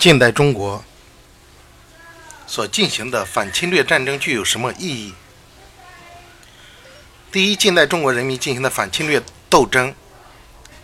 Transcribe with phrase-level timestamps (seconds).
[0.00, 0.82] 近代中国
[2.46, 5.12] 所进行的反侵略战争具有什么意义？
[7.30, 9.94] 第一，近代中国人民进行的反侵略斗争，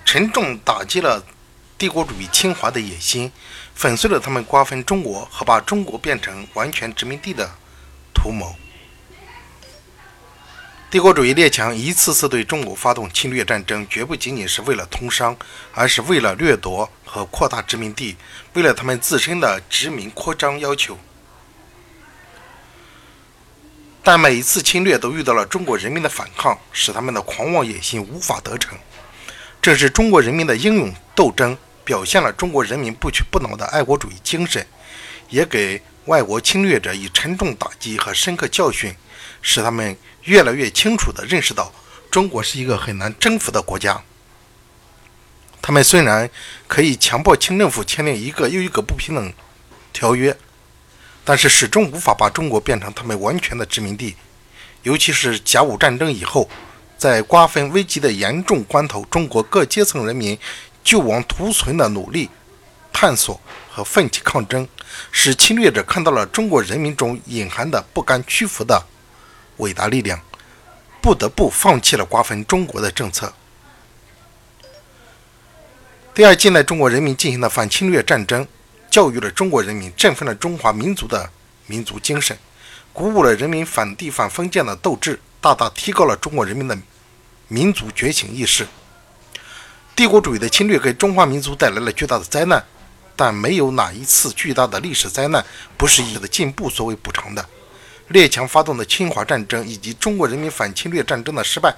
[0.04, 1.24] 沉重打击了
[1.78, 3.32] 帝国主义侵华的野心，
[3.74, 7.50] 粉碎了他们瓜分中国和把中国变成完全殖民地的
[8.12, 8.54] 图谋。
[10.88, 15.36] 帝国主义列强一次次对中国发动侵略战争，绝不仅仅是为了通商，
[15.74, 18.16] 而是为了掠夺和扩大殖民地，
[18.52, 20.96] 为了他们自身的殖民扩张要求。
[24.00, 28.78] 但每一次侵略都遇到了中国人民的反抗，使他们的狂妄野心无法得逞。
[29.60, 34.64] 这是中国人民的英勇斗争，表现了中国人民不屈不挠的爱国主义精神，
[35.30, 38.94] 也给外国侵略者以沉重打击和深刻教训，
[39.42, 39.96] 使他们。
[40.26, 41.72] 越来越清楚地认识到，
[42.10, 44.02] 中国是一个很难征服的国家。
[45.62, 46.28] 他们虽然
[46.66, 49.32] 可以强迫清政府签订一个又一个不平等
[49.92, 50.36] 条约，
[51.24, 54.16] 但是始终无法把中国变成他们完全的殖民地。
[54.82, 56.48] 尤其是甲午战争以后，
[56.98, 60.36] 在瓜分危机的严重关头，中国各阶层人民
[60.82, 62.30] 救亡图存的努力、
[62.92, 64.68] 探索和奋起抗争，
[65.12, 68.84] 使侵略者看到了中国人民中隐含的不甘屈服的。
[69.58, 70.20] 伟大力量
[71.00, 73.32] 不得不放弃了瓜分中国的政策。
[76.14, 78.46] 第二，近代中国人民进行的反侵略战争，
[78.90, 81.30] 教育了中国人民，振奋了中华民族的
[81.66, 82.38] 民族精神，
[82.92, 86.76] 鼓舞了人民反帝反封建的斗志，大大提高了中国人民的
[87.48, 88.66] 民族觉醒意识。
[89.94, 92.64] 帝国主义的侵略给中华民族带来了巨大的灾难，
[93.14, 95.44] 但没有哪一次巨大的历史灾难
[95.76, 97.46] 不是以的进步作为补偿的。
[98.08, 101.74] 列强发动的侵华战争以及中国人民反侵略战争的失败，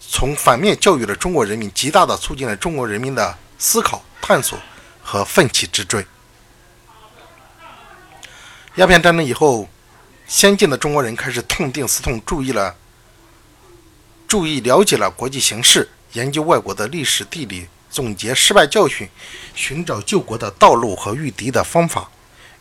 [0.00, 4.58] 从反面教育了中国人民，极大地促进了中国人民的思考、探索
[5.02, 6.04] 和奋起直追。
[8.76, 9.68] 鸦片战争以后，
[10.26, 12.74] 先进的中国人开始痛定思痛，注意了，
[14.26, 19.08] 注意了解了国际形势，研究外国的历史地理，总结失败教训，
[19.54, 22.08] 寻找救国的道路和御敌的方法。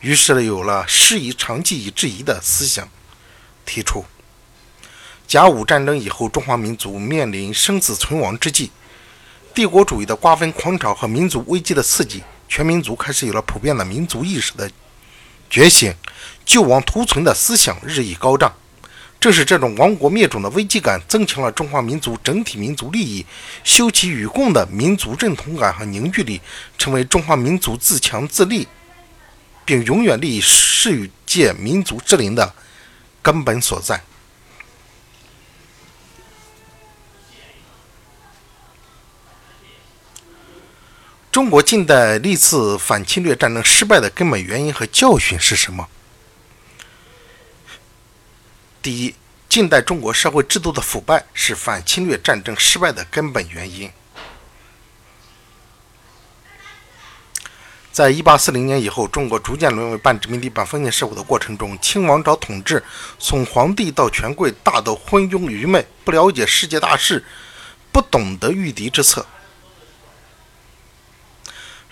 [0.02, 2.88] 于是有了“师夷长技以制夷”的思想
[3.66, 4.06] 提出。
[5.28, 8.72] 甲午战争以后，中华民族面临生死存亡之际，
[9.54, 14.72] 帝国主义的瓜分狂潮和民族危机的刺激，全民族开始有了普遍的民族意识的
[15.50, 15.94] 觉醒，
[16.46, 18.54] 救亡图存的思想日益高涨。
[19.20, 23.26] 正是这种亡国灭种的危机感，增强了中华民族整体民族利益、
[23.66, 26.40] 休戚与共的民族认同感和凝聚力，
[26.78, 28.66] 成为中华民族自强自立。
[29.69, 32.56] 并永远立世界民族之林的
[33.22, 34.02] 根本所在。
[41.31, 45.88] 中国近代历次反侵略战争失败的根本原因和教训是什么？
[48.81, 49.13] 第一，
[49.47, 53.88] 近代中国社会制度的腐败是反侵略战争失败的根本原因。
[57.92, 62.82] 在一八四零年以后，中国逐渐沦为半殖民地半封建社会的过程中，清王朝统治
[63.18, 67.26] 从皇帝到权贵大都昏庸愚昧，不了解世界大势，
[67.92, 69.26] 不懂得御敌之策。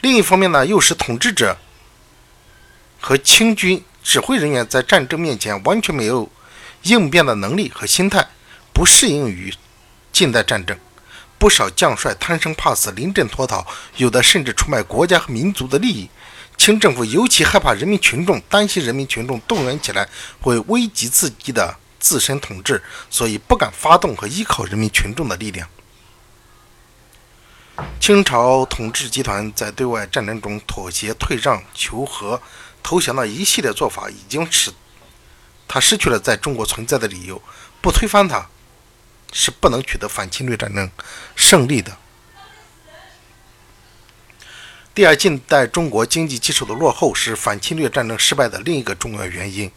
[0.02, 1.58] 另一方面呢，又使统治者
[3.02, 6.30] 和清军指挥人员在战争面前完全没有
[6.84, 8.26] 应变的能力和心态，
[8.72, 9.54] 不适应于
[10.14, 10.78] 近代战争。
[11.40, 13.66] 不少将帅贪生怕死、临阵脱逃，
[13.98, 16.10] 有的甚至出卖国家和民族的利益。
[16.58, 20.10] 清政府尤其害怕人民群众，担心人民群众动员起来
[20.42, 22.82] 会危及自己的自身统治，
[23.12, 25.70] 所以不敢发动和依靠人民群众的力量。
[28.00, 32.42] 清朝统治集团在对外战争中妥协、退让、求和、
[32.82, 34.72] 投降的一系列做法，已经使
[35.68, 37.40] 他失去了在中国存在的理由。
[37.80, 38.50] 不推翻他。
[39.32, 40.90] 是不能取得反侵略战争
[41.36, 41.98] 胜利的。
[44.94, 49.72] 第二，近代中国经济基础的落后是反侵略战争失败的另一个重要原因。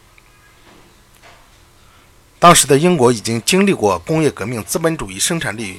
[2.39, 5.79] 当时的英国已经经历过工业革命，资本主义生产力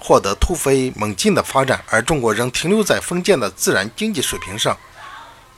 [0.00, 4.76] 获得突飞猛进的发展，而中国仍停留在封建的自然经济水平上，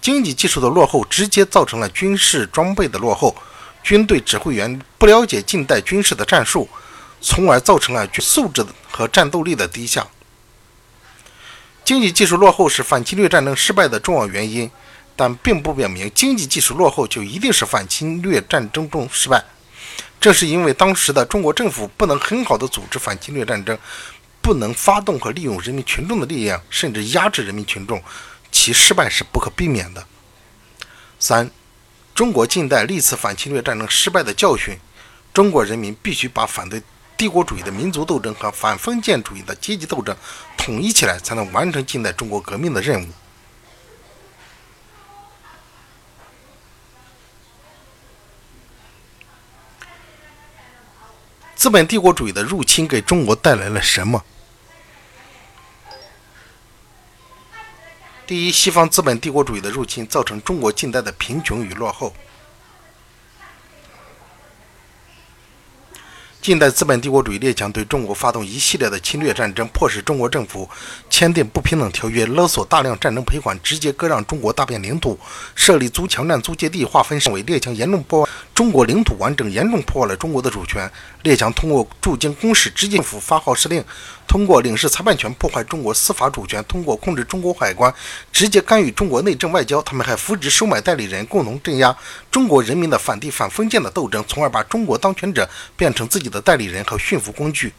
[0.03, 3.35] 经济技术的落后直接造成了军事装备的落后，
[3.83, 6.69] 军队指挥员不了解近代军事的战术。
[7.23, 10.07] 从而造成了素质和战斗力的低下。
[11.85, 14.71] 经济技术落后是反侵略战争失败的重要原因，
[15.17, 19.43] 但并不表明经济技术落后就一定是反侵略战争中失败。
[20.21, 23.77] 正是因为当时的中国政府不能很好的组织反侵略战争，
[24.41, 28.01] 不能发动和利用人民群众的力量，甚至压制人民群众，
[28.53, 30.07] 其失败是不可避免的。
[31.19, 31.51] 三，
[32.15, 34.79] 中国近代历次反侵略战争失败的教训，
[35.35, 36.81] 中国人民必须把反对
[37.23, 40.13] 帝国主义的民族斗争和反封建主义的阶级斗争
[40.59, 43.09] 统一起来，才能完成近代中国革命的任务。
[51.55, 54.25] 资本帝国主义的入侵给中国带来了什么？
[58.27, 62.13] 第一，西方资本帝国主义的入侵造成中国近代的贫穷与落后。
[66.43, 70.69] 近代资本帝国主义列强对中国发动一系列的侵略战争，迫使中国政府
[71.09, 75.17] 签订不平等条约，勒索大量战争赔款，直接割让中国大片领土，
[75.55, 80.91] 设立租强占租界地，划分省为，列强严重破坏中国领土完整，严重破坏了中国的主权。
[81.23, 83.85] 列强通过驻京公使、直接政府发号施令，
[84.33, 87.95] 通过领事裁判权破坏中国司法主权，通过控制中国海关，
[88.33, 89.83] 直接干预中国内政外交。
[89.83, 91.95] 他们还扶植、收买代理人，共同镇压
[92.31, 95.47] 中国人民的反帝反封建的斗争，从而把中国当权者
[95.77, 97.75] 变成自己的代理人和驯服工具。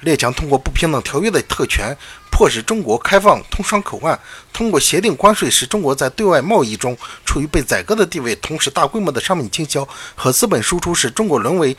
[0.00, 1.96] 列强通过不平等条约的特权，
[2.30, 4.20] 迫使中国开放通商口岸，
[4.52, 6.94] 通过协定关税，使中国在对外贸易中
[7.24, 11.74] 处于被宰割的地位，同时大规模的商品倾销和资本输出，使中国沦为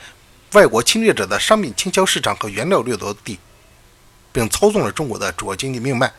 [0.53, 3.37] 外国侵略者的商品倾销市场和原料掠夺地，
[4.37, 6.13] 并操纵了中国的主要经济命脉。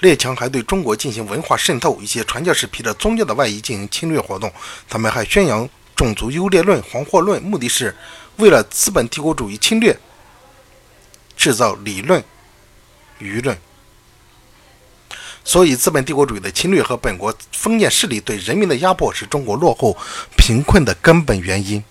[0.00, 4.52] 列强还对中国进行文化渗透，一些传教士披着宗教的外衣进行侵略活动，
[4.90, 5.66] 他们还宣扬
[5.96, 7.96] 种族优劣论、黄祸论，目的是
[8.36, 9.98] 为了资本帝国主义侵略。
[11.34, 12.22] 制造理论、
[13.20, 13.58] 舆论，
[15.42, 19.96] 所以资本帝国主义的侵略和本国封建势力对人民的压迫是中国落后、
[20.36, 21.82] 贫困的根本原因。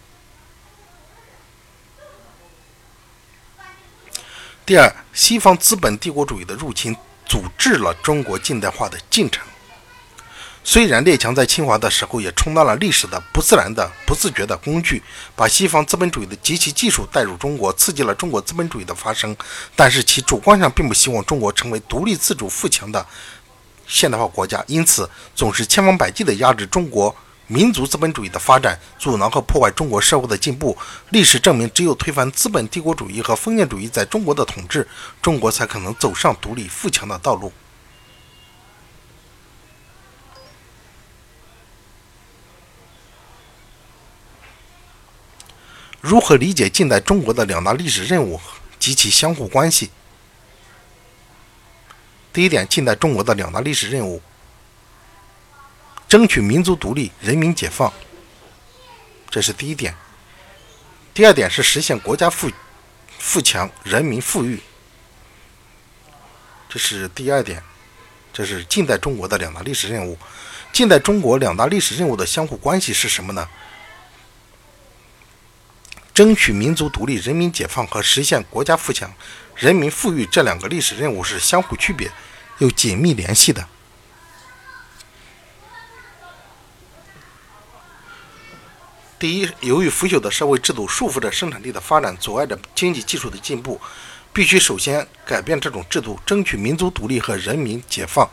[4.65, 6.95] 第二，西方资本帝国主义的入侵
[7.25, 9.43] 阻滞了中国近代化的进程。
[10.63, 15.03] 虽然列强在侵华的时候也充当了历史的不自然的、不自觉的工具，
[15.35, 19.35] 把西方资本主义的极其技术带入中国，刺激了中国资本主义的发生，
[19.75, 23.05] 但是其主观上并不希望中国成为独立自主富强的
[23.85, 27.13] 现代化国家，因此总是千方百计地压制中国
[27.53, 30.75] 民族资本主义的发展，阻挠和破坏中国社会的进步。
[31.11, 34.87] 历史证明，只有推翻资本帝国主义和封建主义在中国的统治，
[35.21, 37.53] 中国才可能走上独立富强的道路。
[46.01, 48.41] 如何理解近代中国的两大历史任务
[48.79, 49.91] 及其相互关系？
[52.33, 54.19] 第一点，近代中国的两大历史任务：
[56.13, 57.91] 争取民族独立、人民解放，
[59.31, 59.91] 这是第一点；
[61.11, 62.51] 第二点是实现国家富
[63.17, 64.59] 富强、人民富裕，
[66.69, 67.63] 这是第二点。
[68.31, 70.15] 这是近代中国的两大历史任务。
[70.71, 73.49] 近代中国两大历史任务的相互关系是什么呢？
[76.13, 79.11] 争取民族独立、人民解放和实现国家富强、
[79.55, 82.11] 人民富裕这两个历史任务是相互区别
[82.59, 83.67] 又紧密联系的。
[89.19, 93.79] 第一，由于腐朽的社会制度束缚着生产力的发展，阻碍着经济技术的进步，
[94.33, 98.29] 必须首先改变这种制度，争取民族独立和人民解放，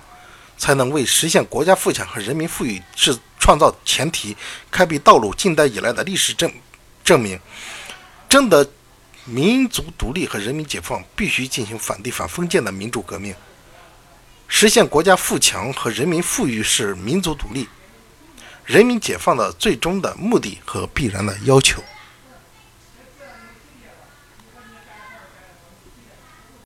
[0.58, 4.36] 才能为实现国家富强和人民富裕制创造前提、
[4.70, 5.32] 开辟道路。
[5.32, 6.50] 近代以来的历史证。
[7.04, 7.38] 证明，
[8.28, 8.68] 争得
[9.24, 13.34] 民族独立和人民解放，必须进行反帝反封建的民主革命。
[14.48, 17.68] 实现国家富强和人民富裕是民族独立、
[18.70, 21.82] 人民解放的最终的目的和必然的要求。